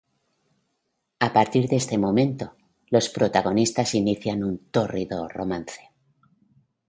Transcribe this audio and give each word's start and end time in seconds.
A 1.27 1.31
partir 1.31 1.67
de 1.67 1.75
este 1.75 1.99
momento, 1.99 2.55
los 2.87 3.07
protagonistas 3.09 3.93
inician 3.93 4.43
un 4.43 4.57
tórrido 4.71 5.27
romance. 5.27 5.91